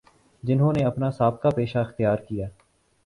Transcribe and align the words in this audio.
جنہوں 0.43 0.71
نے 0.73 0.83
اپنا 0.83 1.09
سا 1.11 1.29
بقہ 1.29 1.49
پیشہ 1.55 1.77
اختیارکیا 1.77 2.47